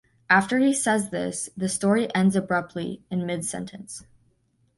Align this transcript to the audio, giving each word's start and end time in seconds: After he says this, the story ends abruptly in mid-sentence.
After 0.31 0.57
he 0.57 0.73
says 0.73 1.11
this, 1.11 1.51
the 1.55 1.69
story 1.69 2.11
ends 2.15 2.35
abruptly 2.35 3.03
in 3.11 3.23
mid-sentence. 3.23 4.03